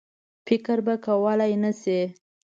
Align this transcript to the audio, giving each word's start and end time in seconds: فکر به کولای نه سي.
فکر 0.47 0.77
به 0.85 0.95
کولای 1.05 1.53
نه 1.63 1.71
سي. 1.81 1.99